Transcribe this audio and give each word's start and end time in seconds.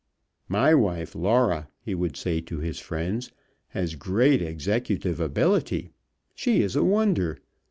"My 0.49 0.73
wife 0.73 1.13
Laura," 1.13 1.69
he 1.79 1.93
would 1.93 2.17
say 2.17 2.41
to 2.41 2.57
his 2.57 2.79
friends, 2.79 3.31
"has 3.67 3.93
great 3.93 4.41
executive 4.41 5.19
ability. 5.19 5.91
She 6.33 6.63
is 6.63 6.75
a 6.75 6.83
wonder. 6.83 7.37